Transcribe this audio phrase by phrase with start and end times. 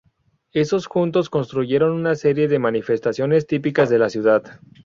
[0.51, 4.59] Esos juntos, construyeron una serie de manifestaciones típicas de la ciudad.